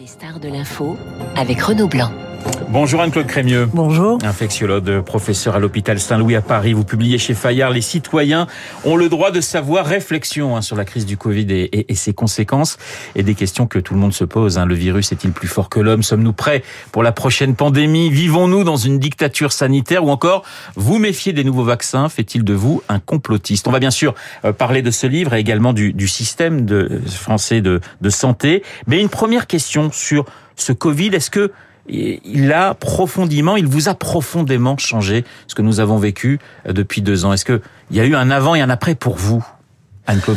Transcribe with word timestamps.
Les 0.00 0.06
stars 0.06 0.40
de 0.40 0.48
l'info 0.48 0.96
avec 1.36 1.60
Renaud 1.60 1.86
Blanc. 1.86 2.10
Bonjour 2.72 3.00
Anne-Claude 3.02 3.26
Crémieux. 3.26 3.68
Bonjour. 3.74 4.18
Infectiologue, 4.22 5.00
professeur 5.00 5.56
à 5.56 5.58
l'hôpital 5.58 5.98
Saint-Louis 5.98 6.36
à 6.36 6.40
Paris. 6.40 6.72
Vous 6.72 6.84
publiez 6.84 7.18
chez 7.18 7.34
Fayard 7.34 7.70
Les 7.70 7.80
citoyens 7.80 8.46
ont 8.84 8.94
le 8.94 9.08
droit 9.08 9.32
de 9.32 9.40
savoir 9.40 9.84
réflexion 9.84 10.56
hein, 10.56 10.62
sur 10.62 10.76
la 10.76 10.84
crise 10.84 11.04
du 11.04 11.16
Covid 11.16 11.46
et, 11.50 11.62
et, 11.76 11.90
et, 11.90 11.94
ses 11.96 12.14
conséquences 12.14 12.78
et 13.16 13.24
des 13.24 13.34
questions 13.34 13.66
que 13.66 13.80
tout 13.80 13.94
le 13.94 13.98
monde 13.98 14.12
se 14.12 14.22
pose. 14.22 14.56
Hein. 14.56 14.66
Le 14.66 14.76
virus 14.76 15.10
est-il 15.10 15.32
plus 15.32 15.48
fort 15.48 15.68
que 15.68 15.80
l'homme? 15.80 16.04
Sommes-nous 16.04 16.32
prêts 16.32 16.62
pour 16.92 17.02
la 17.02 17.10
prochaine 17.10 17.56
pandémie? 17.56 18.08
Vivons-nous 18.08 18.62
dans 18.62 18.76
une 18.76 19.00
dictature 19.00 19.50
sanitaire? 19.50 20.04
Ou 20.04 20.10
encore 20.10 20.44
vous 20.76 21.00
méfiez 21.00 21.32
des 21.32 21.42
nouveaux 21.42 21.64
vaccins? 21.64 22.08
Fait-il 22.08 22.44
de 22.44 22.54
vous 22.54 22.84
un 22.88 23.00
complotiste? 23.00 23.66
On 23.66 23.72
va 23.72 23.80
bien 23.80 23.90
sûr 23.90 24.14
euh, 24.44 24.52
parler 24.52 24.82
de 24.82 24.92
ce 24.92 25.08
livre 25.08 25.34
et 25.34 25.40
également 25.40 25.72
du, 25.72 25.92
du 25.92 26.06
système 26.06 26.64
de, 26.64 27.00
français 27.08 27.62
de, 27.62 27.80
de 28.00 28.10
santé. 28.10 28.62
Mais 28.86 29.00
une 29.00 29.08
première 29.08 29.48
question 29.48 29.90
sur 29.90 30.24
ce 30.54 30.72
Covid. 30.72 31.08
Est-ce 31.08 31.30
que 31.30 31.50
il 31.90 32.52
a 32.52 32.74
profondément, 32.74 33.56
il 33.56 33.66
vous 33.66 33.88
a 33.88 33.94
profondément 33.94 34.76
changé 34.78 35.24
ce 35.46 35.54
que 35.54 35.62
nous 35.62 35.80
avons 35.80 35.98
vécu 35.98 36.38
euh, 36.66 36.72
depuis 36.72 37.02
deux 37.02 37.24
ans. 37.24 37.32
Est-ce 37.32 37.44
que 37.44 37.60
il 37.90 37.96
y 37.96 38.00
a 38.00 38.04
eu 38.04 38.14
un 38.14 38.30
avant 38.30 38.54
et 38.54 38.60
un 38.60 38.70
après 38.70 38.94
pour 38.94 39.16
vous? 39.16 39.44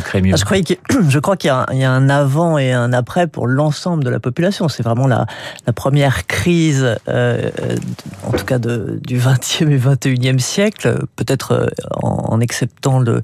Crémieux. 0.04 0.36
Je, 0.36 0.44
je 1.08 1.18
crois 1.18 1.36
qu'il 1.36 1.48
y, 1.48 1.84
a 1.84 1.90
un 1.90 2.08
avant 2.08 2.58
et 2.58 2.72
un 2.72 2.92
après 2.92 3.26
pour 3.26 3.46
l'ensemble 3.46 4.04
de 4.04 4.10
la 4.10 4.20
population. 4.20 4.68
C'est 4.68 4.82
vraiment 4.82 5.06
la, 5.06 5.26
première 5.74 6.26
crise, 6.26 6.96
euh, 7.08 7.50
en 8.24 8.32
tout 8.32 8.44
cas 8.44 8.58
du 8.58 9.18
20e 9.18 9.70
et 9.70 9.78
21e 9.78 10.38
siècle, 10.38 11.06
peut-être 11.16 11.52
euh, 11.52 11.66
en, 11.90 12.34
en, 12.34 12.40
acceptant 12.40 13.02
euh, 13.04 13.20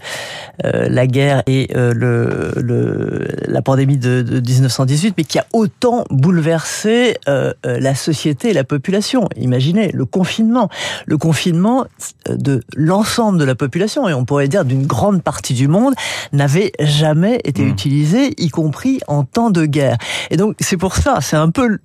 la 0.65 1.07
guerre 1.07 1.43
et 1.47 1.69
euh, 1.77 3.25
la 3.47 3.63
pandémie 3.63 3.99
de, 3.99 4.23
de, 4.23 4.41
1918, 4.41 5.15
mais 5.16 5.25
qui 5.25 5.38
a 5.38 5.47
autant 5.52 6.05
bouleversé 6.11 7.16
la 7.65 7.95
société 7.95 8.51
et 8.51 8.52
la 8.52 8.65
population. 8.65 9.29
Imaginez 9.37 9.91
le 9.93 10.05
confinement. 10.05 10.68
Le 11.07 11.18
confinement 11.18 11.87
de 12.29 12.63
l'ensemble 12.74 13.38
de 13.38 13.45
la 13.45 13.55
population, 13.55 14.09
et 14.09 14.15
on 14.15 14.24
pourrait 14.24 14.49
dire 14.49 14.65
d'une 14.65 14.87
grande 14.87 15.23
partie 15.23 15.55
du 15.55 15.68
monde, 15.68 15.95
n'avait 16.33 16.73
jamais 16.81 17.41
été 17.45 17.63
mmh. 17.63 17.69
utilisé, 17.69 18.35
y 18.39 18.49
compris 18.49 19.01
en 19.09 19.25
temps 19.25 19.51
de 19.51 19.67
guerre. 19.67 19.97
Et 20.31 20.37
donc 20.37 20.57
c'est 20.61 20.77
pour 20.77 20.97
ça, 20.97 21.19
c'est 21.21 21.37
un 21.37 21.51
peu, 21.51 21.79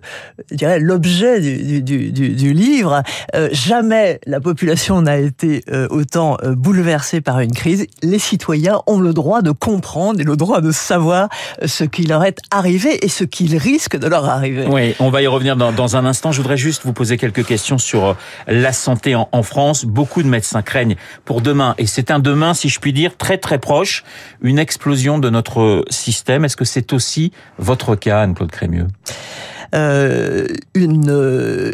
je 0.52 0.56
dirais, 0.56 0.80
l'objet 0.80 1.40
du, 1.40 1.82
du, 1.82 2.12
du, 2.12 2.30
du, 2.30 2.54
livre. 2.54 3.04
Euh, 3.36 3.50
jamais 3.52 4.20
la 4.26 4.40
population 4.40 5.02
n'a 5.02 5.18
été 5.18 5.64
euh, 5.70 5.88
autant 5.90 6.38
euh, 6.44 6.56
bouleversée 6.56 7.22
par 7.22 7.40
une 7.40 7.54
crise. 7.54 7.88
Les 8.02 8.20
citoyens 8.20 8.82
ont 8.88 9.00
le 9.00 9.14
droit 9.14 9.42
de 9.42 9.52
comprendre 9.52 10.20
et 10.20 10.24
le 10.24 10.36
droit 10.36 10.62
de 10.62 10.72
savoir 10.72 11.30
euh, 11.62 11.68
ce 11.68 11.84
qui 11.84 12.04
leur 12.04 12.24
est 12.24 12.40
arrivé 12.52 13.04
et 13.04 13.10
ce 13.10 13.24
qu'il 13.24 13.58
risque 13.58 13.98
de 13.98 14.08
leur 14.08 14.26
arriver. 14.26 14.66
Oui, 14.68 14.96
on 15.00 15.10
va 15.10 15.22
y 15.22 15.28
revenir 15.28 15.56
dans, 15.56 15.72
dans, 15.72 15.96
un 15.96 16.06
instant. 16.06 16.32
Je 16.32 16.42
voudrais 16.42 16.58
juste 16.58 16.84
vous 16.84 16.94
poser 16.94 17.18
quelques 17.18 17.46
questions 17.46 17.78
sur 17.78 18.06
euh, 18.06 18.14
la 18.48 18.74
santé 18.74 19.16
en, 19.16 19.30
en 19.32 19.44
France. 19.44 19.86
Beaucoup 19.86 20.24
de 20.24 20.28
médecins 20.28 20.62
craignent 20.62 20.96
pour 21.24 21.42
demain, 21.42 21.76
et 21.78 21.86
c'est 21.86 22.12
un 22.12 22.20
demain, 22.20 22.54
si 22.54 22.70
je 22.70 22.80
puis 22.80 22.94
dire, 22.94 23.18
très 23.18 23.38
très 23.38 23.60
proche 23.60 24.04
une 24.42 24.60
explosion 24.60 25.20
de 25.20 25.30
notre 25.30 25.86
système. 25.90 26.46
Est-ce 26.46 26.58
que 26.58 26.66
c'est 26.66 26.94
aussi 26.94 27.32
votre 27.58 27.96
cas, 27.96 28.22
Anne-Claude 28.22 28.52
Crémieux? 28.52 28.88
Euh, 29.74 30.48
Une... 30.74 31.10
Euh, 31.10 31.72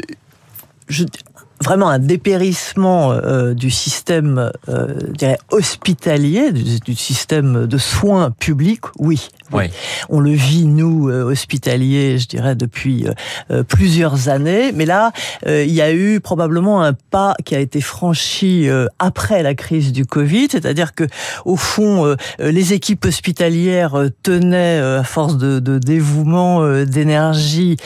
vraiment 1.62 1.90
un 1.90 2.00
dépérissement 2.00 3.12
euh, 3.12 3.54
du 3.54 3.70
système 3.70 4.52
euh, 4.70 4.88
dirais, 5.14 5.38
hospitalier, 5.52 6.52
du, 6.52 6.80
du, 6.80 6.96
système 6.96 7.68
de 7.68 7.78
soins 7.78 8.32
publics, 8.32 8.86
oui. 8.98 9.30
oui. 9.54 9.66
On 10.10 10.20
le 10.20 10.32
vit, 10.32 10.66
nous, 10.66 11.10
euh, 11.10 11.24
hospitaliers, 11.24 12.18
je 12.18 12.28
dirais, 12.28 12.56
depuis 12.56 13.06
euh, 13.52 13.64
plusieurs 13.64 14.30
années. 14.30 14.72
Mais 14.74 14.86
là, 14.86 15.12
euh, 15.48 15.64
il 15.64 15.74
y 15.74 15.82
a 15.82 15.94
eu 15.94 16.20
probablement 16.20 16.84
un 16.84 16.94
pas 16.94 17.36
qui 17.46 17.56
a 17.56 17.60
été 17.60 17.82
franchi 17.82 18.68
euh, 18.68 18.88
après 19.00 19.44
la 19.44 19.54
crise 19.54 19.92
du 19.92 20.06
Covid, 20.06 20.48
c'est-à-dire 20.52 20.94
que, 20.94 21.04
au 21.46 21.56
fond, 21.56 22.16
les 22.40 22.74
équipes 22.74 23.06
hospitalières 23.06 23.96
tenaient, 24.24 24.80
à 24.80 25.04
force 25.04 25.38
de, 25.38 25.60
de 25.60 25.78
dévouement, 25.78 26.84
d'énergie, 26.84 27.78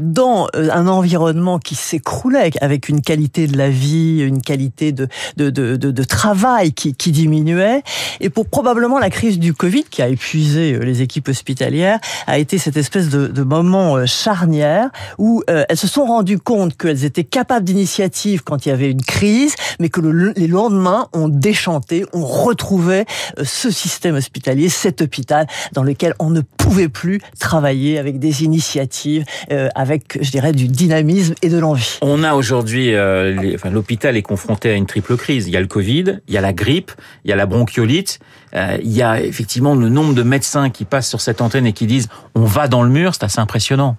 dans 0.00 0.48
un 0.54 0.86
environnement 0.86 1.58
qui 1.58 1.74
s'écroulait 1.74 2.50
avec 2.60 2.88
une 2.88 3.00
qualité 3.06 3.46
de 3.46 3.56
la 3.56 3.70
vie, 3.70 4.20
une 4.20 4.42
qualité 4.42 4.90
de, 4.90 5.06
de, 5.36 5.50
de, 5.50 5.76
de, 5.76 5.90
de 5.92 6.04
travail 6.04 6.72
qui, 6.72 6.94
qui, 6.94 7.12
diminuait. 7.12 7.82
Et 8.20 8.30
pour 8.30 8.46
probablement 8.46 8.98
la 8.98 9.10
crise 9.10 9.38
du 9.38 9.54
Covid, 9.54 9.84
qui 9.84 10.02
a 10.02 10.08
épuisé 10.08 10.78
les 10.80 11.02
équipes 11.02 11.28
hospitalières, 11.28 12.00
a 12.26 12.38
été 12.38 12.58
cette 12.58 12.76
espèce 12.76 13.08
de, 13.08 13.28
de 13.28 13.42
moment 13.42 14.04
charnière 14.06 14.90
où 15.18 15.42
euh, 15.48 15.64
elles 15.68 15.76
se 15.76 15.86
sont 15.86 16.04
rendues 16.04 16.38
compte 16.38 16.76
qu'elles 16.76 17.04
étaient 17.04 17.24
capables 17.24 17.64
d'initiative 17.64 18.42
quand 18.42 18.66
il 18.66 18.70
y 18.70 18.72
avait 18.72 18.90
une 18.90 19.02
crise, 19.02 19.54
mais 19.78 19.88
que 19.88 20.00
le, 20.00 20.32
les 20.36 20.48
lendemains, 20.48 21.06
on 21.12 21.28
déchantait, 21.28 22.04
on 22.12 22.24
retrouvait 22.24 23.06
euh, 23.38 23.44
ce 23.44 23.70
système 23.70 24.16
hospitalier, 24.16 24.68
cet 24.68 25.00
hôpital 25.00 25.46
dans 25.72 25.84
lequel 25.84 26.14
on 26.18 26.30
ne 26.30 26.40
pouvait 26.40 26.88
plus 26.88 27.20
travailler 27.38 27.98
avec 27.98 28.18
des 28.18 28.42
initiatives, 28.42 29.24
euh, 29.52 29.68
avec, 29.76 30.18
je 30.20 30.30
dirais, 30.30 30.52
du 30.52 30.66
dynamisme 30.66 31.34
et 31.42 31.48
de 31.48 31.58
l'envie. 31.58 31.98
On 32.02 32.24
a 32.24 32.34
aujourd'hui 32.34 32.95
euh, 32.96 33.54
enfin, 33.54 33.70
l'hôpital 33.70 34.16
est 34.16 34.22
confronté 34.22 34.70
à 34.70 34.74
une 34.74 34.86
triple 34.86 35.16
crise. 35.16 35.46
Il 35.46 35.52
y 35.52 35.56
a 35.56 35.60
le 35.60 35.66
Covid, 35.66 36.20
il 36.26 36.34
y 36.34 36.36
a 36.38 36.40
la 36.40 36.52
grippe, 36.52 36.92
il 37.24 37.30
y 37.30 37.32
a 37.32 37.36
la 37.36 37.46
bronchiolite. 37.46 38.18
Euh, 38.54 38.78
il 38.82 38.92
y 38.92 39.02
a 39.02 39.20
effectivement 39.20 39.74
le 39.74 39.88
nombre 39.88 40.14
de 40.14 40.22
médecins 40.22 40.70
qui 40.70 40.84
passent 40.84 41.08
sur 41.08 41.20
cette 41.20 41.40
antenne 41.40 41.66
et 41.66 41.72
qui 41.72 41.86
disent 41.86 42.08
on 42.34 42.44
va 42.44 42.68
dans 42.68 42.82
le 42.82 42.90
mur, 42.90 43.14
c'est 43.14 43.24
assez 43.24 43.40
impressionnant. 43.40 43.96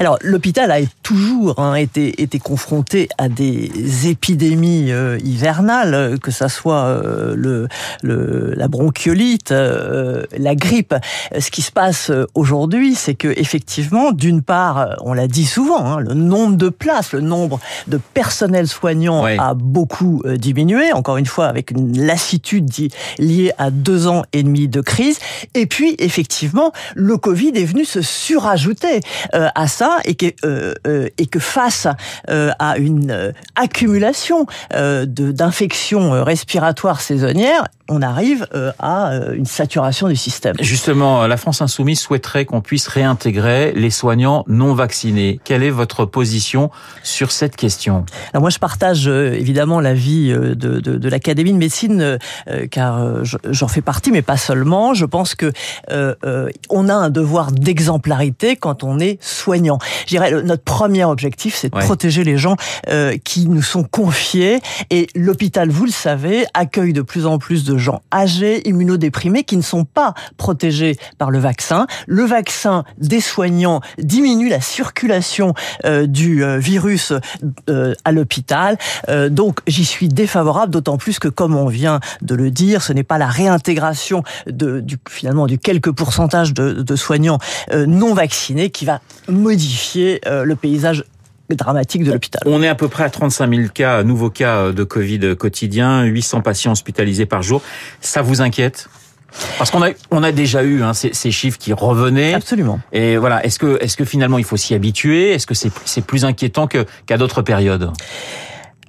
Alors 0.00 0.18
l'hôpital 0.22 0.70
a 0.70 0.78
toujours 1.02 1.58
hein, 1.58 1.74
été, 1.74 2.22
été 2.22 2.38
confronté 2.38 3.08
à 3.18 3.28
des 3.28 4.08
épidémies 4.08 4.92
euh, 4.92 5.18
hivernales, 5.24 6.18
que 6.22 6.30
ça 6.30 6.48
soit 6.48 6.84
euh, 6.84 7.34
le, 7.36 7.68
le, 8.02 8.52
la 8.54 8.68
bronchiolite, 8.68 9.52
euh, 9.52 10.24
la 10.36 10.54
grippe. 10.54 10.94
Ce 11.38 11.50
qui 11.50 11.62
se 11.62 11.72
passe 11.72 12.10
aujourd'hui, 12.34 12.94
c'est 12.94 13.14
que 13.14 13.28
effectivement, 13.28 14.12
d'une 14.12 14.42
part, 14.42 14.96
on 15.00 15.14
l'a 15.14 15.28
dit 15.28 15.46
souvent, 15.46 15.84
hein, 15.84 16.00
le 16.00 16.14
nombre 16.14 16.56
de 16.56 16.68
places, 16.68 17.12
le 17.12 17.20
nombre 17.20 17.58
de 17.86 17.98
personnel 18.14 18.68
soignant 18.68 19.24
Oui. 19.24 19.36
a 19.38 19.54
beaucoup 19.54 20.22
euh, 20.26 20.36
diminué. 20.36 20.92
Encore 20.92 21.16
une 21.16 21.26
fois, 21.26 21.46
avec 21.46 21.70
une 21.70 22.06
lassitude 22.06 22.68
liée 23.18 23.52
à 23.58 23.70
deux 23.70 24.06
ans 24.06 24.22
et 24.32 24.42
demi 24.42 24.68
de 24.68 24.80
crise. 24.80 25.18
Et 25.54 25.66
puis 25.66 25.96
effectivement, 25.98 26.72
le 26.94 27.16
Covid 27.16 27.52
est 27.54 27.64
venu 27.64 27.84
se 27.84 28.02
surajouter 28.02 29.00
euh, 29.38 29.48
à 29.54 29.66
ça 29.68 29.98
et 30.04 30.14
que, 30.14 30.26
euh, 30.44 30.74
euh, 30.86 31.08
et 31.16 31.26
que 31.26 31.38
face 31.38 31.86
à 32.28 32.76
une 32.78 33.32
accumulation 33.54 34.46
d'infections 35.06 36.10
respiratoires 36.24 37.00
saisonnières, 37.00 37.64
on 37.88 38.02
arrive 38.02 38.46
à 38.78 39.12
une 39.34 39.46
saturation 39.46 40.08
du 40.08 40.16
système. 40.16 40.56
Justement, 40.60 41.26
la 41.26 41.36
France 41.38 41.62
insoumise 41.62 42.00
souhaiterait 42.00 42.44
qu'on 42.44 42.60
puisse 42.60 42.86
réintégrer 42.88 43.72
les 43.72 43.90
soignants 43.90 44.44
non 44.46 44.74
vaccinés. 44.74 45.40
Quelle 45.44 45.62
est 45.62 45.70
votre 45.70 46.04
position 46.04 46.70
sur 47.02 47.30
cette 47.32 47.56
question? 47.56 48.04
Alors 48.32 48.42
moi, 48.42 48.50
je 48.50 48.58
partage 48.58 49.06
évidemment 49.08 49.80
l'avis 49.80 50.28
de, 50.28 50.54
de, 50.54 50.80
de 50.80 51.08
l'Académie 51.08 51.52
de 51.52 51.58
médecine, 51.58 52.18
euh, 52.48 52.66
car 52.70 53.24
je- 53.24 53.38
j'en 53.50 53.68
fais 53.68 53.80
partie, 53.82 54.10
mais 54.10 54.22
pas 54.22 54.36
seulement. 54.36 54.92
Je 54.92 55.06
pense 55.06 55.34
que 55.34 55.52
euh, 55.90 56.14
euh, 56.24 56.50
on 56.68 56.88
a 56.88 56.94
un 56.94 57.10
devoir 57.10 57.52
d'exemplarité 57.52 58.56
quand 58.56 58.84
on 58.84 58.98
est 59.00 59.18
soignant. 59.28 59.78
Je 60.02 60.08
dirais 60.08 60.42
notre 60.42 60.62
premier 60.64 61.04
objectif, 61.04 61.54
c'est 61.54 61.70
de 61.70 61.76
Ouais. 61.76 61.84
protéger 61.84 62.24
les 62.24 62.38
gens 62.38 62.56
euh, 62.88 63.16
qui 63.24 63.46
nous 63.46 63.62
sont 63.62 63.84
confiés. 63.84 64.60
Et 64.90 65.06
l'hôpital, 65.14 65.68
vous 65.70 65.84
le 65.84 65.90
savez, 65.92 66.46
accueille 66.54 66.92
de 66.92 67.02
plus 67.02 67.26
en 67.26 67.38
plus 67.38 67.64
de 67.64 67.76
gens 67.78 68.00
âgés, 68.12 68.66
immunodéprimés, 68.68 69.44
qui 69.44 69.56
ne 69.56 69.62
sont 69.62 69.84
pas 69.84 70.14
protégés 70.36 70.96
par 71.18 71.30
le 71.30 71.38
vaccin. 71.38 71.86
Le 72.06 72.24
vaccin 72.24 72.84
des 72.98 73.20
soignants 73.20 73.80
diminue 73.98 74.48
la 74.48 74.60
circulation 74.60 75.54
euh, 75.84 76.06
du 76.06 76.42
euh, 76.42 76.58
virus 76.58 77.12
euh, 77.68 77.94
à 78.04 78.12
l'hôpital. 78.12 78.78
Euh, 79.08 79.28
donc 79.28 79.60
j'y 79.66 79.84
suis 79.84 80.08
défavorable, 80.08 80.72
d'autant 80.72 80.96
plus 80.96 81.18
que, 81.18 81.28
comme 81.28 81.54
on 81.54 81.68
vient 81.68 82.00
de 82.22 82.34
le 82.34 82.50
dire, 82.50 82.82
ce 82.82 82.92
n'est 82.92 83.04
pas 83.04 83.18
la 83.18 83.26
réintégration 83.28 84.22
de, 84.46 84.80
du, 84.80 84.96
finalement 85.08 85.46
du 85.46 85.58
quelques 85.58 85.92
pourcentage 85.92 86.54
de, 86.54 86.72
de 86.82 86.96
soignants 86.96 87.38
euh, 87.72 87.86
non 87.86 88.14
vaccinés 88.14 88.70
qui 88.70 88.84
va 88.84 89.00
modifier 89.28 90.20
euh, 90.26 90.44
le 90.44 90.56
paysage 90.56 91.04
dramatique 91.50 92.04
de 92.04 92.12
l'hôpital. 92.12 92.42
On 92.44 92.62
est 92.62 92.68
à 92.68 92.74
peu 92.74 92.88
près 92.88 93.04
à 93.04 93.10
35 93.10 93.54
000 93.54 93.68
cas, 93.72 94.02
nouveaux 94.02 94.30
cas 94.30 94.70
de 94.70 94.84
Covid 94.84 95.34
quotidiens, 95.36 96.04
800 96.04 96.42
patients 96.42 96.72
hospitalisés 96.72 97.26
par 97.26 97.42
jour. 97.42 97.62
Ça 98.00 98.20
vous 98.20 98.42
inquiète? 98.42 98.88
Parce 99.58 99.70
qu'on 99.70 99.82
a, 99.82 99.90
on 100.10 100.22
a 100.22 100.32
déjà 100.32 100.62
eu 100.62 100.82
hein, 100.82 100.94
ces, 100.94 101.12
ces, 101.12 101.30
chiffres 101.30 101.58
qui 101.58 101.72
revenaient. 101.72 102.34
Absolument. 102.34 102.80
Et 102.92 103.16
voilà, 103.16 103.44
est-ce 103.44 103.58
que, 103.58 103.78
est-ce 103.82 103.96
que 103.96 104.04
finalement 104.04 104.38
il 104.38 104.44
faut 104.44 104.56
s'y 104.56 104.74
habituer? 104.74 105.32
Est-ce 105.32 105.46
que 105.46 105.54
c'est, 105.54 105.70
c'est 105.84 106.04
plus 106.04 106.24
inquiétant 106.24 106.66
que, 106.66 106.86
qu'à 107.06 107.18
d'autres 107.18 107.42
périodes? 107.42 107.90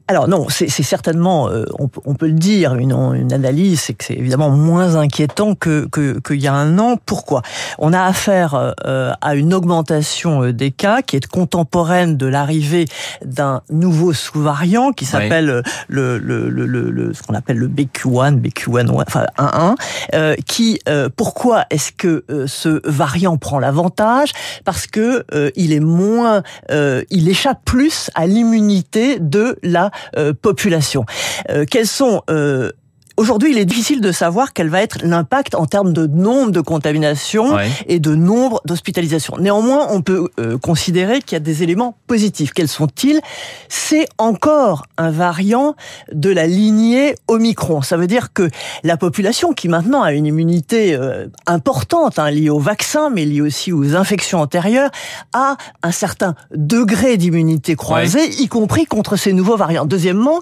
Alors 0.09 0.27
non, 0.27 0.47
c'est 0.49 0.69
certainement, 0.69 1.49
euh, 1.49 1.65
on, 1.77 1.87
on, 2.03 2.15
peut 2.15 2.25
le 2.25 2.33
dire, 2.33 2.73
une, 2.73 2.93
une 2.93 3.31
analyse, 3.31 3.79
c'est 3.81 3.93
que 3.93 4.03
c'est 4.03 4.15
évidemment 4.15 4.49
moins 4.49 4.95
inquiétant 4.95 5.53
que 5.53 5.87
qu'il 6.25 6.41
y 6.41 6.47
a 6.47 6.53
un 6.53 6.79
an. 6.79 6.97
Pourquoi? 7.05 7.43
On 7.77 7.93
a 7.93 8.01
affaire 8.01 8.73
euh, 8.87 9.13
à 9.21 9.35
une 9.35 9.53
augmentation 9.53 10.45
euh, 10.45 10.51
des 10.51 10.71
cas 10.71 11.03
qui 11.03 11.15
est 11.15 11.27
contemporaine 11.27 12.17
de 12.17 12.25
l'arrivée 12.25 12.85
d'un 13.23 13.61
nouveau 13.69 14.11
sous-variant 14.11 14.93
qui 14.93 15.05
s'appelle 15.05 15.61
le, 15.87 16.17
le, 16.17 16.49
le, 16.49 16.65
le, 16.65 17.13
ce 17.13 17.21
qu'on 17.21 17.35
appelle 17.35 17.57
le 17.57 17.67
BQ1, 17.67 18.41
BQ1, 18.41 18.89
enfin 18.89 19.27
1.1, 19.37 19.75
euh, 20.15 20.35
qui 20.47 20.79
pourquoi 21.15 21.65
est-ce 21.69 21.91
que 21.91 22.25
ce 22.47 22.81
variant 22.83 23.37
prend 23.37 23.59
l'avantage? 23.59 24.31
Parce 24.65 24.87
que 24.87 25.23
il 25.55 25.71
est 25.71 25.79
moins, 25.79 26.41
il 26.71 27.29
échappe 27.29 27.59
plus 27.63 28.09
à 28.15 28.25
l'immunité 28.25 29.19
de 29.19 29.55
la 29.61 29.91
euh, 29.98 29.98
population. 30.33 31.05
Euh, 31.49 31.65
quels 31.69 31.87
sont 31.87 32.21
euh, 32.29 32.71
Aujourd'hui, 33.19 33.51
il 33.51 33.57
est 33.57 33.65
difficile 33.65 33.99
de 33.99 34.13
savoir 34.13 34.53
quel 34.53 34.69
va 34.69 34.81
être 34.81 34.99
l'impact 35.03 35.53
en 35.53 35.65
termes 35.65 35.91
de 35.91 36.07
nombre 36.07 36.51
de 36.51 36.61
contaminations 36.61 37.57
et 37.85 37.99
de 37.99 38.15
nombre 38.15 38.61
d'hospitalisations. 38.63 39.35
Néanmoins, 39.37 39.87
on 39.89 40.01
peut 40.01 40.29
considérer 40.63 41.19
qu'il 41.21 41.33
y 41.33 41.35
a 41.35 41.41
des 41.41 41.61
éléments 41.61 41.97
positifs. 42.07 42.53
Quels 42.53 42.69
sont-ils? 42.69 43.19
C'est 43.67 44.07
encore 44.17 44.85
un 44.97 45.11
variant 45.11 45.75
de 46.13 46.29
la 46.29 46.47
lignée 46.47 47.15
Omicron. 47.27 47.81
Ça 47.81 47.97
veut 47.97 48.07
dire 48.07 48.31
que 48.31 48.49
la 48.85 48.95
population, 48.95 49.51
qui 49.51 49.67
maintenant 49.67 50.01
a 50.01 50.13
une 50.13 50.25
immunité 50.25 50.97
importante, 51.45 52.19
hein, 52.19 52.31
liée 52.31 52.49
au 52.49 52.59
vaccin, 52.59 53.09
mais 53.09 53.25
liée 53.25 53.41
aussi 53.41 53.73
aux 53.73 53.97
infections 53.97 54.39
antérieures, 54.39 54.91
a 55.33 55.57
un 55.83 55.91
certain 55.91 56.35
degré 56.55 57.17
d'immunité 57.17 57.75
croisée, 57.75 58.29
y 58.41 58.47
compris 58.47 58.85
contre 58.85 59.17
ces 59.17 59.33
nouveaux 59.33 59.57
variants. 59.57 59.85
Deuxièmement, 59.85 60.39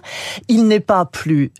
il 0.48 0.68
n'est 0.68 0.80
pas 0.80 1.06
plus 1.06 1.52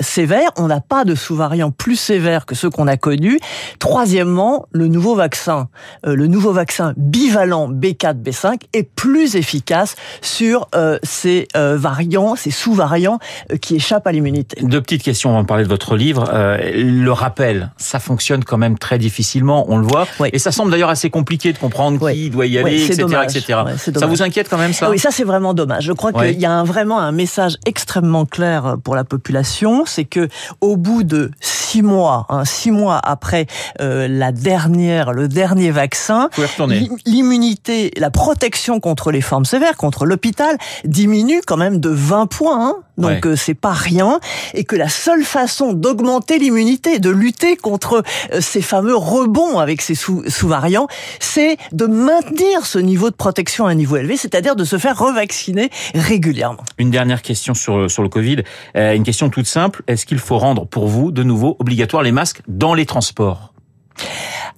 sévère. 0.00 0.50
On 0.56 0.66
n'a 0.66 0.80
pas 0.80 1.04
de 1.04 1.14
sous-variants 1.14 1.70
plus 1.70 1.96
sévères 1.96 2.46
que 2.46 2.54
ceux 2.54 2.70
qu'on 2.70 2.86
a 2.86 2.96
connus. 2.96 3.38
Troisièmement, 3.78 4.66
le 4.72 4.88
nouveau 4.88 5.14
vaccin, 5.14 5.68
euh, 6.06 6.14
le 6.14 6.26
nouveau 6.26 6.52
vaccin 6.52 6.94
bivalent 6.96 7.70
B4, 7.70 8.22
B5 8.22 8.60
est 8.72 8.82
plus 8.82 9.36
efficace 9.36 9.96
sur 10.20 10.68
euh, 10.74 10.98
ces 11.02 11.48
euh, 11.56 11.76
variants, 11.76 12.36
ces 12.36 12.50
sous-variants 12.50 13.18
qui 13.60 13.76
échappent 13.76 14.06
à 14.06 14.12
l'immunité. 14.12 14.60
Deux 14.62 14.80
petites 14.80 15.02
questions, 15.02 15.30
on 15.30 15.38
va 15.40 15.44
parler 15.44 15.64
de 15.64 15.68
votre 15.68 15.96
livre. 15.96 16.30
le 16.32 17.10
rappel, 17.10 17.70
ça 17.76 17.98
fonctionne 17.98 18.44
quand 18.44 18.58
même 18.58 18.78
très 18.78 18.98
difficilement, 18.98 19.66
on 19.68 19.78
le 19.78 19.86
voit. 19.86 20.06
Et 20.32 20.38
ça 20.38 20.52
semble 20.52 20.70
d'ailleurs 20.70 20.90
assez 20.90 21.10
compliqué 21.10 21.52
de 21.52 21.58
comprendre 21.58 22.10
qui 22.10 22.30
doit 22.30 22.46
y 22.46 22.58
aller, 22.58 22.84
etc. 22.84 23.04
etc. 23.24 23.60
ça 23.96 24.06
vous 24.06 24.22
inquiète 24.22 24.48
quand 24.48 24.58
même 24.58 24.72
ça? 24.72 24.90
Oui, 24.90 24.98
ça 24.98 25.10
c'est 25.10 25.24
vraiment 25.24 25.54
dommage. 25.54 25.84
Je 25.84 25.92
crois 25.92 26.12
qu'il 26.12 26.38
y 26.38 26.46
a 26.46 26.52
un, 26.52 26.64
vraiment 26.64 26.98
un 26.98 27.12
message 27.12 27.56
extrêmement 27.66 28.26
clair 28.26 28.76
pour 28.82 28.94
la 28.94 29.04
population 29.04 29.84
c'est 29.88 30.04
que 30.04 30.28
au 30.60 30.76
bout 30.76 31.02
de 31.02 31.30
six 31.68 31.82
mois, 31.82 32.24
hein, 32.30 32.46
six 32.46 32.70
mois 32.70 32.98
après 32.98 33.46
euh, 33.80 34.08
la 34.08 34.32
dernière, 34.32 35.12
le 35.12 35.28
dernier 35.28 35.70
vaccin, 35.70 36.30
l'immunité, 37.04 37.90
la 37.98 38.10
protection 38.10 38.80
contre 38.80 39.10
les 39.10 39.20
formes 39.20 39.44
sévères, 39.44 39.76
contre 39.76 40.06
l'hôpital, 40.06 40.56
diminue 40.84 41.42
quand 41.46 41.58
même 41.58 41.78
de 41.78 41.90
20 41.90 42.26
points. 42.26 42.68
Hein. 42.68 42.76
donc 42.96 43.26
euh, 43.26 43.36
c'est 43.36 43.54
pas 43.54 43.72
rien, 43.72 44.18
et 44.54 44.64
que 44.64 44.76
la 44.76 44.88
seule 44.88 45.22
façon 45.22 45.74
d'augmenter 45.74 46.38
l'immunité, 46.38 46.98
de 46.98 47.10
lutter 47.10 47.56
contre 47.56 48.02
euh, 48.32 48.40
ces 48.40 48.62
fameux 48.62 48.96
rebonds 48.96 49.58
avec 49.58 49.82
ces 49.82 49.94
sous-variants, 49.94 50.88
c'est 51.20 51.58
de 51.72 51.84
maintenir 51.84 52.64
ce 52.64 52.78
niveau 52.78 53.10
de 53.10 53.14
protection 53.14 53.66
à 53.66 53.70
un 53.70 53.74
niveau 53.74 53.96
élevé, 53.96 54.16
c'est-à-dire 54.16 54.56
de 54.56 54.64
se 54.64 54.78
faire 54.78 54.98
revacciner 54.98 55.70
régulièrement. 55.94 56.64
Une 56.78 56.90
dernière 56.90 57.20
question 57.20 57.52
sur 57.52 57.90
sur 57.90 58.02
le 58.02 58.08
Covid, 58.08 58.38
une 58.74 59.04
question 59.04 59.28
toute 59.28 59.46
simple 59.46 59.77
est-ce 59.86 60.06
qu'il 60.06 60.18
faut 60.18 60.38
rendre 60.38 60.66
pour 60.66 60.88
vous 60.88 61.10
de 61.10 61.22
nouveau 61.22 61.56
obligatoire 61.58 62.02
les 62.02 62.12
masques 62.12 62.42
dans 62.48 62.74
les 62.74 62.86
transports? 62.86 63.47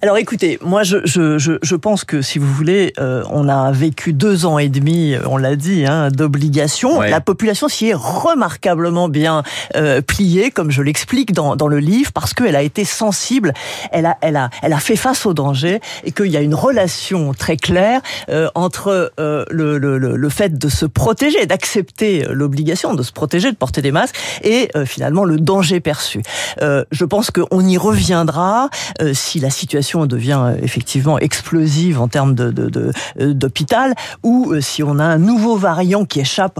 Alors 0.03 0.17
écoutez, 0.17 0.57
moi 0.63 0.81
je, 0.81 0.97
je, 1.05 1.37
je, 1.37 1.75
pense 1.75 2.05
que 2.05 2.23
si 2.23 2.39
vous 2.39 2.51
voulez, 2.51 2.91
euh, 2.99 3.23
on 3.29 3.47
a 3.47 3.71
vécu 3.71 4.13
deux 4.13 4.47
ans 4.47 4.57
et 4.57 4.67
demi, 4.67 5.15
on 5.27 5.37
l'a 5.37 5.55
dit, 5.55 5.85
hein, 5.85 6.09
d'obligation. 6.09 7.01
La 7.01 7.21
population 7.21 7.67
s'y 7.67 7.89
est 7.89 7.93
remarquablement 7.93 9.09
bien 9.09 9.43
euh, 9.75 10.01
pliée, 10.01 10.49
comme 10.49 10.71
je 10.71 10.81
l'explique 10.81 11.33
dans, 11.33 11.55
dans 11.55 11.67
le 11.67 11.77
livre, 11.77 12.11
parce 12.13 12.33
qu'elle 12.33 12.55
a 12.55 12.63
été 12.63 12.83
sensible, 12.83 13.53
elle 13.91 14.07
a, 14.07 14.17
elle, 14.21 14.37
a, 14.37 14.49
elle 14.63 14.73
a 14.73 14.79
fait 14.79 14.95
face 14.95 15.27
au 15.27 15.35
danger 15.35 15.79
et 16.03 16.11
qu'il 16.11 16.31
y 16.31 16.37
a 16.37 16.41
une 16.41 16.55
relation 16.55 17.35
très 17.35 17.57
claire 17.57 18.01
euh, 18.29 18.49
entre 18.55 19.13
euh, 19.19 19.45
le, 19.51 19.77
le, 19.77 19.99
le, 19.99 20.29
fait 20.29 20.57
de 20.57 20.69
se 20.69 20.87
protéger, 20.87 21.45
d'accepter 21.45 22.25
l'obligation 22.31 22.95
de 22.95 23.03
se 23.03 23.11
protéger, 23.11 23.51
de 23.51 23.57
porter 23.57 23.83
des 23.83 23.91
masques, 23.91 24.15
et 24.43 24.69
euh, 24.75 24.85
finalement 24.85 25.25
le 25.25 25.37
danger 25.37 25.79
perçu. 25.79 26.23
je 26.59 27.05
pense 27.05 27.29
qu'on 27.29 27.59
y 27.61 27.77
reviendra 27.77 28.69
si 29.13 29.39
la 29.39 29.49
situation 29.49 29.90
devient 29.99 30.41
euh, 30.43 30.57
effectivement 30.61 31.19
explosive 31.19 31.99
en 31.99 32.07
termes 32.07 32.35
euh, 32.39 33.33
d'hôpital, 33.33 33.93
ou 34.23 34.51
euh, 34.51 34.61
si 34.61 34.83
on 34.83 34.99
a 34.99 35.03
un 35.03 35.17
nouveau 35.17 35.57
variant 35.57 36.05
qui 36.05 36.19
échappe 36.19 36.59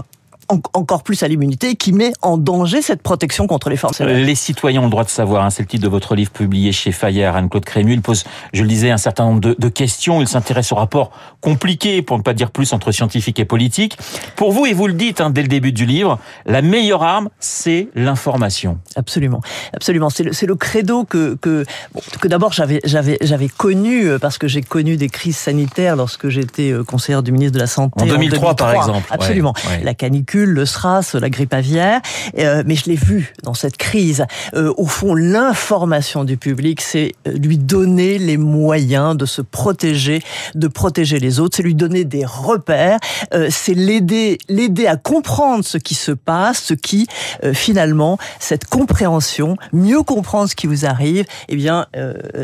encore 0.74 1.02
plus 1.02 1.22
à 1.22 1.28
l'immunité 1.28 1.76
qui 1.76 1.92
met 1.92 2.12
en 2.22 2.38
danger 2.38 2.82
cette 2.82 3.02
protection 3.02 3.46
contre 3.46 3.70
les 3.70 3.76
forces. 3.76 4.00
Les 4.00 4.34
citoyens 4.34 4.80
ont 4.80 4.84
le 4.84 4.90
droit 4.90 5.04
de 5.04 5.08
savoir, 5.08 5.44
hein, 5.44 5.50
c'est 5.50 5.62
le 5.62 5.68
titre 5.68 5.82
de 5.82 5.88
votre 5.88 6.14
livre 6.14 6.30
publié 6.30 6.72
chez 6.72 6.92
Fayard, 6.92 7.36
Anne-Claude 7.36 7.64
Crému. 7.64 7.92
Il 7.92 8.02
pose, 8.02 8.24
je 8.52 8.62
le 8.62 8.68
disais, 8.68 8.90
un 8.90 8.98
certain 8.98 9.24
nombre 9.24 9.40
de, 9.40 9.68
questions. 9.68 10.20
Il 10.20 10.28
s'intéresse 10.28 10.72
au 10.72 10.74
rapport 10.74 11.10
compliqué, 11.40 12.02
pour 12.02 12.18
ne 12.18 12.22
pas 12.22 12.34
dire 12.34 12.50
plus, 12.50 12.72
entre 12.72 12.92
scientifiques 12.92 13.38
et 13.38 13.44
politiques. 13.44 13.96
Pour 14.36 14.52
vous, 14.52 14.66
et 14.66 14.74
vous 14.74 14.86
le 14.86 14.92
dites 14.92 15.20
hein, 15.20 15.30
dès 15.30 15.42
le 15.42 15.48
début 15.48 15.72
du 15.72 15.86
livre, 15.86 16.18
la 16.46 16.62
meilleure 16.62 17.02
arme, 17.02 17.30
c'est 17.40 17.88
l'information. 17.94 18.78
Absolument, 18.96 19.40
absolument. 19.74 20.10
C'est 20.10 20.24
le, 20.24 20.32
le, 20.46 20.54
credo 20.54 21.04
que 21.04 21.34
que, 21.40 21.64
que 22.20 22.28
d'abord 22.28 22.52
j'avais 22.52 22.80
j'avais 22.84 23.16
j'avais 23.22 23.48
connu 23.48 24.06
euh, 24.06 24.18
parce 24.18 24.38
que 24.38 24.48
j'ai 24.48 24.62
connu 24.62 24.96
des 24.96 25.08
crises 25.08 25.36
sanitaires 25.36 25.96
lorsque 25.96 26.28
j'étais 26.28 26.70
euh, 26.70 26.84
conseillère 26.84 27.22
du 27.22 27.32
ministre 27.32 27.54
de 27.54 27.60
la 27.60 27.66
Santé 27.66 28.02
en 28.02 28.06
2003, 28.06 28.56
par 28.56 28.74
exemple. 28.74 29.08
Absolument. 29.10 29.54
La 29.82 29.94
canicule 29.94 30.41
le 30.44 30.66
SRAS, 30.66 31.14
la 31.14 31.30
grippe 31.30 31.54
aviaire, 31.54 32.00
euh, 32.38 32.62
mais 32.66 32.74
je 32.74 32.86
l'ai 32.86 32.96
vu 32.96 33.34
dans 33.42 33.54
cette 33.54 33.76
crise. 33.76 34.24
Euh, 34.54 34.72
au 34.76 34.86
fond, 34.86 35.14
l'information 35.14 36.24
du 36.24 36.36
public, 36.36 36.80
c'est 36.80 37.12
euh, 37.26 37.32
lui 37.32 37.58
donner 37.58 38.18
les 38.18 38.36
moyens 38.36 39.16
de 39.16 39.26
se 39.26 39.42
protéger, 39.42 40.22
de 40.54 40.68
protéger 40.68 41.18
les 41.18 41.40
autres, 41.40 41.56
c'est 41.56 41.62
lui 41.62 41.74
donner 41.74 42.04
des 42.04 42.24
repères, 42.24 42.98
c'est 43.50 43.74
l'aider, 43.74 44.38
l'aider 44.48 44.86
à 44.86 44.96
comprendre 44.96 45.64
ce 45.64 45.78
qui 45.78 45.94
se 45.94 46.12
passe, 46.12 46.62
ce 46.62 46.74
qui 46.74 47.06
finalement 47.52 48.18
cette 48.38 48.66
compréhension, 48.66 49.56
mieux 49.72 50.02
comprendre 50.02 50.48
ce 50.48 50.54
qui 50.54 50.66
vous 50.66 50.86
arrive, 50.86 51.24
eh 51.48 51.56
bien 51.56 51.86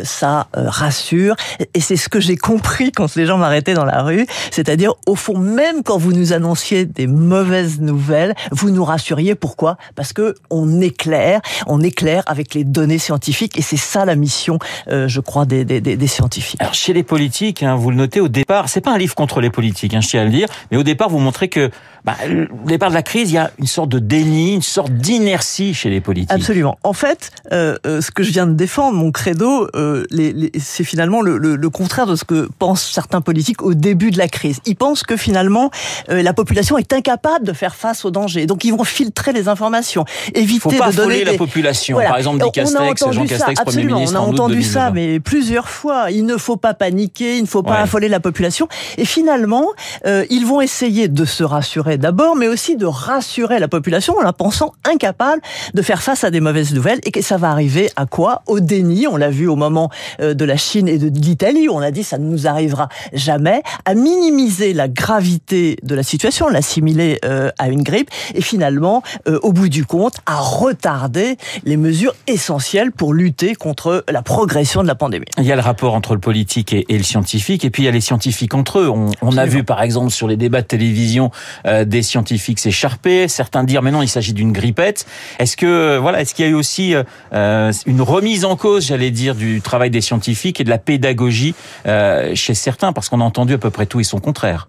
ça 0.04 0.48
rassure. 0.52 1.36
Et 1.74 1.80
c'est 1.80 1.96
ce 1.96 2.08
que 2.08 2.20
j'ai 2.20 2.36
compris 2.36 2.92
quand 2.92 3.14
les 3.16 3.26
gens 3.26 3.38
m'arrêtaient 3.38 3.74
dans 3.74 3.84
la 3.84 4.02
rue, 4.02 4.26
c'est-à-dire 4.50 4.94
au 5.06 5.14
fond 5.14 5.38
même 5.38 5.82
quand 5.82 5.98
vous 5.98 6.12
nous 6.12 6.32
annonciez 6.32 6.84
des 6.84 7.06
mauvaises 7.06 7.77
nouvelles, 7.80 8.34
vous 8.50 8.70
nous 8.70 8.84
rassuriez. 8.84 9.34
Pourquoi? 9.34 9.76
Parce 9.94 10.12
que 10.12 10.34
on 10.50 10.80
éclaire, 10.80 11.40
on 11.66 11.80
éclaire 11.80 12.22
avec 12.26 12.54
les 12.54 12.64
données 12.64 12.98
scientifiques, 12.98 13.58
et 13.58 13.62
c'est 13.62 13.76
ça 13.76 14.04
la 14.04 14.16
mission, 14.16 14.58
euh, 14.88 15.08
je 15.08 15.20
crois, 15.20 15.44
des, 15.44 15.64
des, 15.64 15.80
des, 15.80 16.06
scientifiques. 16.06 16.60
Alors 16.60 16.74
chez 16.74 16.92
les 16.92 17.02
politiques, 17.02 17.62
hein, 17.62 17.76
vous 17.76 17.90
le 17.90 17.96
notez 17.96 18.20
au 18.20 18.28
départ, 18.28 18.68
c'est 18.68 18.80
pas 18.80 18.92
un 18.92 18.98
livre 18.98 19.14
contre 19.14 19.40
les 19.40 19.50
politiques, 19.50 19.94
hein, 19.94 20.00
je 20.00 20.08
tiens 20.08 20.22
à 20.22 20.24
le 20.24 20.30
dire, 20.30 20.48
mais 20.70 20.76
au 20.76 20.82
départ 20.82 21.08
vous 21.08 21.18
montrez 21.18 21.48
que 21.48 21.70
bah, 22.04 22.16
au 22.64 22.66
départ 22.66 22.88
de 22.88 22.94
la 22.94 23.02
crise, 23.02 23.30
il 23.30 23.34
y 23.34 23.38
a 23.38 23.50
une 23.58 23.66
sorte 23.66 23.90
de 23.90 23.98
déni, 23.98 24.54
une 24.54 24.62
sorte 24.62 24.92
d'inertie 24.92 25.74
chez 25.74 25.90
les 25.90 26.00
politiques. 26.00 26.32
Absolument. 26.32 26.78
En 26.82 26.92
fait, 26.92 27.30
euh, 27.52 27.76
euh 27.84 28.00
ce 28.00 28.10
que 28.10 28.22
je 28.22 28.30
viens 28.30 28.46
de 28.46 28.54
défendre, 28.54 28.96
mon 28.96 29.10
credo, 29.10 29.68
euh, 29.74 30.06
les, 30.10 30.32
les, 30.32 30.52
c'est 30.58 30.84
finalement 30.84 31.20
le, 31.20 31.36
le, 31.36 31.56
le, 31.56 31.70
contraire 31.70 32.06
de 32.06 32.16
ce 32.16 32.24
que 32.24 32.48
pensent 32.58 32.90
certains 32.90 33.20
politiques 33.20 33.62
au 33.62 33.74
début 33.74 34.10
de 34.10 34.18
la 34.18 34.28
crise. 34.28 34.60
Ils 34.64 34.76
pensent 34.76 35.02
que 35.02 35.16
finalement 35.16 35.70
la 36.08 36.32
population 36.32 36.78
est 36.78 36.92
incapable 36.92 37.44
de 37.44 37.52
faire 37.52 37.67
face 37.74 38.04
au 38.04 38.10
danger. 38.10 38.46
Donc 38.46 38.64
ils 38.64 38.72
vont 38.72 38.84
filtrer 38.84 39.32
les 39.32 39.48
informations, 39.48 40.04
éviter 40.34 40.60
Faut 40.60 40.70
pas 40.70 40.90
de 40.90 40.96
donner 40.96 41.24
la 41.24 41.34
population. 41.34 41.98
Par 41.98 42.16
exemple, 42.16 42.44
dit 42.44 42.50
Castex, 42.52 43.04
Jean 43.10 43.26
Castex, 43.26 43.60
Premier 43.62 43.84
ministre. 43.84 44.18
On 44.18 44.24
a 44.24 44.26
entendu 44.26 44.62
ça, 44.62 44.90
mais 44.90 45.20
plusieurs 45.20 45.68
fois. 45.68 46.10
Il 46.10 46.26
ne 46.26 46.36
faut 46.36 46.56
pas 46.56 46.74
paniquer, 46.74 47.36
il 47.36 47.42
ne 47.42 47.46
faut 47.46 47.62
pas 47.62 47.78
affoler 47.80 48.08
la 48.08 48.20
population. 48.20 48.68
Et 48.96 49.04
finalement, 49.04 49.66
euh, 50.06 50.24
ils 50.30 50.46
vont 50.46 50.60
essayer 50.60 51.08
de 51.08 51.24
se 51.24 51.44
rassurer 51.44 51.98
d'abord, 51.98 52.36
mais 52.36 52.48
aussi 52.48 52.76
de 52.76 52.86
rassurer 52.86 53.58
la 53.58 53.68
population 53.68 54.16
en 54.16 54.22
la 54.22 54.32
pensant 54.32 54.72
incapable 54.84 55.42
de 55.74 55.82
faire 55.82 56.02
face 56.02 56.24
à 56.24 56.30
des 56.30 56.40
mauvaises 56.40 56.74
nouvelles 56.74 57.00
et 57.04 57.10
que 57.10 57.22
ça 57.22 57.36
va 57.36 57.50
arriver 57.50 57.90
à 57.96 58.06
quoi? 58.06 58.42
Au 58.46 58.60
déni. 58.60 59.06
On 59.06 59.16
l'a 59.16 59.30
vu 59.30 59.48
au 59.48 59.56
moment 59.56 59.90
euh, 60.20 60.34
de 60.34 60.44
la 60.44 60.56
Chine 60.56 60.88
et 60.88 60.98
de 60.98 61.08
l'Italie 61.08 61.68
où 61.68 61.72
on 61.72 61.80
a 61.80 61.90
dit 61.90 62.04
ça 62.04 62.18
ne 62.18 62.24
nous 62.24 62.46
arrivera 62.46 62.88
jamais. 63.12 63.62
À 63.84 63.94
minimiser 63.94 64.72
la 64.72 64.88
gravité 64.88 65.76
de 65.82 65.94
la 65.94 66.02
situation, 66.02 66.48
l'assimiler 66.48 67.18
euh, 67.24 67.50
à 67.58 67.68
une 67.68 67.82
grippe 67.82 68.10
et 68.34 68.40
finalement, 68.40 69.02
au 69.26 69.52
bout 69.52 69.68
du 69.68 69.84
compte, 69.84 70.16
à 70.26 70.36
retarder 70.36 71.36
les 71.64 71.76
mesures 71.76 72.14
essentielles 72.26 72.92
pour 72.92 73.14
lutter 73.14 73.54
contre 73.54 74.04
la 74.08 74.22
progression 74.22 74.82
de 74.82 74.88
la 74.88 74.94
pandémie. 74.94 75.26
Il 75.38 75.44
y 75.44 75.52
a 75.52 75.56
le 75.56 75.62
rapport 75.62 75.94
entre 75.94 76.14
le 76.14 76.20
politique 76.20 76.72
et, 76.72 76.84
le 76.88 77.02
scientifique, 77.02 77.64
et 77.64 77.70
puis 77.70 77.82
il 77.82 77.86
y 77.86 77.88
a 77.88 77.92
les 77.92 78.00
scientifiques 78.00 78.54
entre 78.54 78.80
eux. 78.80 78.88
On, 78.88 79.36
a 79.36 79.46
vu 79.46 79.62
par 79.62 79.82
exemple 79.82 80.10
sur 80.10 80.26
les 80.26 80.36
débats 80.36 80.62
de 80.62 80.66
télévision 80.66 81.30
des 81.64 82.02
scientifiques 82.02 82.58
s'écharper, 82.58 83.28
certains 83.28 83.64
dire 83.64 83.82
mais 83.82 83.90
non, 83.90 84.02
il 84.02 84.08
s'agit 84.08 84.32
d'une 84.32 84.52
grippette. 84.52 85.06
Est-ce 85.38 85.56
que 85.56 85.98
voilà, 85.98 86.20
est-ce 86.20 86.34
qu'il 86.34 86.44
y 86.44 86.48
a 86.48 86.50
eu 86.50 86.54
aussi 86.54 86.94
une 87.32 88.02
remise 88.02 88.44
en 88.44 88.56
cause, 88.56 88.86
j'allais 88.86 89.10
dire, 89.10 89.34
du 89.34 89.60
travail 89.60 89.90
des 89.90 90.00
scientifiques 90.00 90.60
et 90.60 90.64
de 90.64 90.70
la 90.70 90.78
pédagogie 90.78 91.54
chez 91.84 92.54
certains, 92.54 92.92
parce 92.92 93.08
qu'on 93.08 93.20
a 93.20 93.24
entendu 93.24 93.54
à 93.54 93.58
peu 93.58 93.70
près 93.70 93.86
tout 93.86 94.00
et 94.00 94.04
son 94.04 94.18
contraire. 94.18 94.68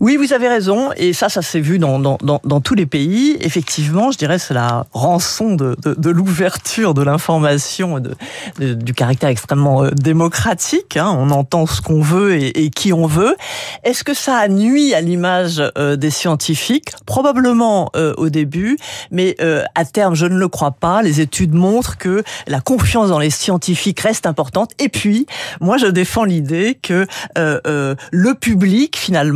Oui, 0.00 0.16
vous 0.16 0.32
avez 0.32 0.48
raison, 0.48 0.90
et 0.96 1.12
ça, 1.12 1.28
ça 1.28 1.40
s'est 1.40 1.60
vu 1.60 1.78
dans, 1.78 1.98
dans, 1.98 2.18
dans, 2.22 2.40
dans, 2.44 2.60
tous 2.60 2.74
les 2.74 2.86
pays. 2.86 3.36
Effectivement, 3.40 4.10
je 4.10 4.18
dirais 4.18 4.38
c'est 4.38 4.54
la 4.54 4.86
rançon 4.92 5.54
de, 5.54 5.76
de, 5.82 5.94
de 5.94 6.10
l'ouverture 6.10 6.92
de 6.94 7.02
l'information, 7.02 7.98
de, 8.00 8.14
de, 8.58 8.74
du 8.74 8.92
caractère 8.92 9.30
extrêmement 9.30 9.84
euh, 9.84 9.90
démocratique. 9.90 10.96
Hein. 10.96 11.14
On 11.18 11.30
entend 11.30 11.66
ce 11.66 11.80
qu'on 11.80 12.02
veut 12.02 12.36
et, 12.36 12.64
et, 12.64 12.70
qui 12.70 12.92
on 12.92 13.06
veut. 13.06 13.36
Est-ce 13.84 14.04
que 14.04 14.14
ça 14.14 14.46
nuit 14.48 14.94
à 14.94 15.00
l'image 15.00 15.62
euh, 15.78 15.96
des 15.96 16.10
scientifiques? 16.10 16.92
Probablement 17.06 17.90
euh, 17.96 18.14
au 18.16 18.28
début, 18.28 18.78
mais 19.10 19.36
à 19.74 19.84
terme, 19.84 20.14
je 20.14 20.26
ne 20.26 20.36
le 20.36 20.48
crois 20.48 20.72
pas. 20.72 21.02
Les 21.02 21.20
études 21.20 21.54
montrent 21.54 21.98
que 21.98 22.22
la 22.46 22.60
confiance 22.60 23.08
dans 23.08 23.18
les 23.18 23.30
scientifiques 23.30 24.00
reste 24.00 24.26
importante. 24.26 24.72
Et 24.78 24.88
puis, 24.88 25.26
moi, 25.60 25.76
je 25.76 25.86
défends 25.86 26.24
l'idée 26.24 26.78
que 26.80 27.06
le 27.36 28.34
public, 28.34 28.96
finalement, 28.96 29.35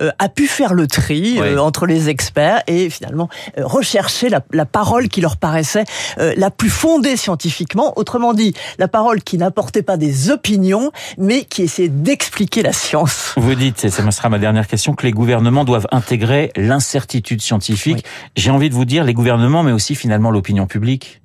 euh, 0.00 0.10
a 0.18 0.28
pu 0.28 0.46
faire 0.46 0.74
le 0.74 0.86
tri 0.86 1.38
euh, 1.38 1.58
entre 1.58 1.86
les 1.86 2.08
experts 2.08 2.62
et 2.66 2.90
finalement 2.90 3.28
euh, 3.58 3.66
rechercher 3.66 4.28
la, 4.28 4.40
la, 4.52 4.64
parole 4.66 5.08
qui 5.08 5.20
leur 5.20 5.36
paraissait 5.36 5.84
la 6.16 6.50
plus 6.50 6.70
fondée 6.70 7.16
scientifiquement. 7.16 7.92
Autrement 7.96 8.34
dit, 8.34 8.54
la 8.78 8.88
parole 8.88 9.22
qui 9.22 9.38
n'apportait 9.38 9.82
pas 9.82 9.96
des 9.96 10.30
opinions, 10.30 10.90
mais 11.18 11.44
qui 11.44 11.62
essayait 11.62 11.88
d'expliquer 11.88 12.62
la 12.62 12.72
science. 12.72 13.34
Vous 13.36 13.54
dites, 13.54 13.84
et 13.84 13.90
ça 13.90 14.10
sera 14.10 14.28
ma 14.28 14.38
dernière 14.38 14.66
question, 14.66 14.94
que 14.94 15.04
les 15.04 15.12
gouvernements 15.12 15.64
doivent 15.64 15.86
intégrer 15.92 16.50
l'incertitude 16.56 17.40
scientifique. 17.40 18.04
J'ai 18.36 18.50
envie 18.50 18.70
de 18.70 18.74
vous 18.74 18.84
dire, 18.84 19.04
les 19.04 19.14
gouvernements, 19.14 19.62
mais 19.62 19.72
aussi 19.72 19.94
finalement 19.94 20.30
l'opinion 20.30 20.66
publique. 20.66 21.20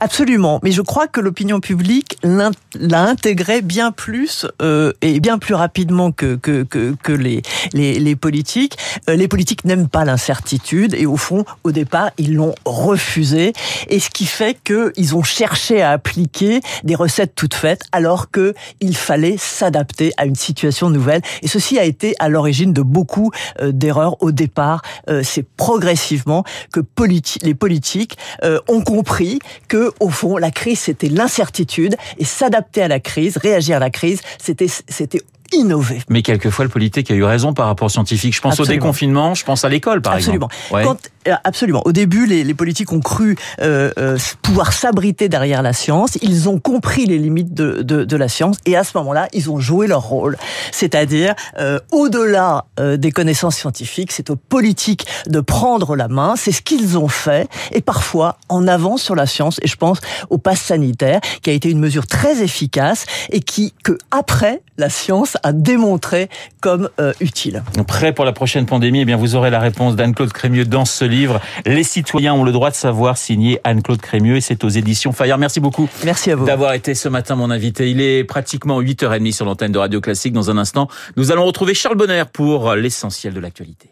Absolument, 0.00 0.60
mais 0.62 0.72
je 0.72 0.82
crois 0.82 1.06
que 1.06 1.20
l'opinion 1.20 1.60
publique 1.60 2.18
l'a 2.22 3.02
intégré 3.02 3.62
bien 3.62 3.92
plus 3.92 4.46
euh, 4.62 4.92
et 5.02 5.20
bien 5.20 5.38
plus 5.38 5.54
rapidement 5.54 6.12
que 6.12 6.36
que 6.36 6.62
que, 6.62 6.94
que 7.02 7.12
les, 7.12 7.42
les, 7.72 7.98
les 7.98 8.16
politiques. 8.16 8.76
Euh, 9.08 9.16
les 9.16 9.28
politiques 9.28 9.64
n'aiment 9.64 9.88
pas 9.88 10.04
l'incertitude 10.04 10.94
et 10.94 11.06
au 11.06 11.16
fond, 11.16 11.44
au 11.64 11.72
départ, 11.72 12.10
ils 12.18 12.34
l'ont 12.34 12.54
refusé 12.64 13.52
et 13.88 14.00
ce 14.00 14.10
qui 14.10 14.26
fait 14.26 14.56
que 14.62 14.92
ils 14.96 15.14
ont 15.14 15.22
cherché 15.22 15.82
à 15.82 15.90
appliquer 15.90 16.60
des 16.84 16.94
recettes 16.94 17.34
toutes 17.34 17.54
faites 17.54 17.82
alors 17.92 18.30
que 18.30 18.54
il 18.80 18.96
fallait 18.96 19.36
s'adapter 19.38 20.12
à 20.16 20.24
une 20.24 20.34
situation 20.34 20.90
nouvelle 20.90 21.22
et 21.42 21.48
ceci 21.48 21.78
a 21.78 21.84
été 21.84 22.14
à 22.18 22.28
l'origine 22.28 22.72
de 22.72 22.82
beaucoup 22.82 23.30
euh, 23.60 23.72
d'erreurs 23.72 24.22
au 24.22 24.32
départ. 24.32 24.82
Euh, 25.08 25.22
C'est 25.24 25.46
progressivement 25.56 26.44
que 26.72 26.80
politi 26.80 27.38
les 27.42 27.54
politiques 27.54 28.16
euh, 28.44 28.58
ont 28.68 28.82
compris 28.82 29.38
que 29.68 29.92
au 30.00 30.10
fond 30.10 30.36
la 30.36 30.50
crise 30.50 30.80
c'était 30.80 31.08
l'incertitude 31.08 31.96
et 32.18 32.24
s'adapter 32.24 32.82
à 32.82 32.88
la 32.88 33.00
crise, 33.00 33.36
réagir 33.36 33.76
à 33.76 33.80
la 33.80 33.90
crise, 33.90 34.20
c'était 34.38 34.68
c'était 34.68 35.22
innover. 35.52 36.00
Mais 36.08 36.22
quelquefois, 36.22 36.64
le 36.64 36.70
politique 36.70 37.10
a 37.10 37.14
eu 37.14 37.24
raison 37.24 37.52
par 37.52 37.66
rapport 37.66 37.86
au 37.86 37.88
scientifique. 37.88 38.34
Je 38.34 38.40
pense 38.40 38.60
au 38.60 38.64
déconfinement, 38.64 39.34
je 39.34 39.44
pense 39.44 39.64
à 39.64 39.68
l'école, 39.68 40.02
par 40.02 40.14
absolument. 40.14 40.48
exemple. 40.72 41.02
Euh, 41.04 41.04
absolument. 41.44 41.82
Au 41.84 41.92
début, 41.92 42.26
les, 42.26 42.44
les 42.44 42.54
politiques 42.54 42.92
ont 42.92 43.00
cru 43.00 43.36
euh, 43.60 43.90
euh, 43.98 44.18
pouvoir 44.42 44.72
s'abriter 44.72 45.28
derrière 45.28 45.62
la 45.62 45.72
science. 45.72 46.18
Ils 46.22 46.48
ont 46.48 46.58
compris 46.58 47.06
les 47.06 47.18
limites 47.18 47.54
de, 47.54 47.82
de, 47.82 48.04
de 48.04 48.16
la 48.16 48.28
science 48.28 48.56
et 48.66 48.76
à 48.76 48.84
ce 48.84 48.96
moment-là, 48.98 49.28
ils 49.32 49.50
ont 49.50 49.58
joué 49.58 49.86
leur 49.86 50.02
rôle. 50.02 50.36
C'est-à-dire, 50.72 51.34
euh, 51.58 51.78
au-delà 51.92 52.64
euh, 52.78 52.96
des 52.96 53.12
connaissances 53.12 53.56
scientifiques, 53.56 54.12
c'est 54.12 54.30
aux 54.30 54.36
politiques 54.36 55.06
de 55.26 55.40
prendre 55.40 55.96
la 55.96 56.08
main. 56.08 56.34
C'est 56.36 56.52
ce 56.52 56.62
qu'ils 56.62 56.96
ont 56.96 57.08
fait 57.08 57.48
et 57.72 57.80
parfois 57.80 58.38
en 58.48 58.66
avance 58.66 59.02
sur 59.02 59.14
la 59.14 59.26
science. 59.26 59.58
Et 59.62 59.68
je 59.68 59.76
pense 59.76 59.98
au 60.30 60.38
pass 60.38 60.60
sanitaire, 60.60 61.20
qui 61.42 61.50
a 61.50 61.52
été 61.52 61.70
une 61.70 61.80
mesure 61.80 62.06
très 62.06 62.42
efficace 62.42 63.06
et 63.30 63.40
qui, 63.40 63.74
que 63.84 63.98
après, 64.10 64.62
la 64.78 64.88
science 64.88 65.36
à 65.42 65.52
démontrer 65.52 66.28
comme 66.60 66.88
euh, 67.00 67.12
utile. 67.20 67.62
Prêt 67.86 68.12
pour 68.12 68.24
la 68.24 68.32
prochaine 68.32 68.66
pandémie? 68.66 69.00
Eh 69.02 69.04
bien, 69.04 69.16
vous 69.16 69.34
aurez 69.34 69.50
la 69.50 69.58
réponse 69.58 69.96
d'Anne-Claude 69.96 70.32
Crémieux 70.32 70.64
dans 70.64 70.84
ce 70.84 71.04
livre. 71.10 71.40
Les 71.66 71.82
citoyens 71.82 72.32
ont 72.32 72.44
le 72.44 72.52
droit 72.52 72.70
de 72.70 72.74
savoir, 72.74 73.18
signé 73.18 73.60
Anne-Claude 73.64 74.00
Crémieux, 74.00 74.36
et 74.36 74.40
c'est 74.40 74.64
aux 74.64 74.68
éditions 74.68 75.12
Fayard. 75.12 75.38
Merci 75.38 75.60
beaucoup. 75.60 75.88
Merci 76.04 76.30
à 76.30 76.36
vous. 76.36 76.46
D'avoir 76.46 76.72
été 76.72 76.94
ce 76.94 77.08
matin 77.08 77.36
mon 77.36 77.50
invité. 77.50 77.90
Il 77.90 78.00
est 78.00 78.24
pratiquement 78.24 78.80
8h30 78.80 79.32
sur 79.32 79.44
l'antenne 79.44 79.72
de 79.72 79.78
Radio 79.78 80.00
Classique. 80.00 80.32
Dans 80.32 80.50
un 80.50 80.56
instant, 80.56 80.88
nous 81.16 81.32
allons 81.32 81.44
retrouver 81.44 81.74
Charles 81.74 81.96
Bonner 81.96 82.24
pour 82.32 82.74
l'essentiel 82.74 83.34
de 83.34 83.40
l'actualité. 83.40 83.90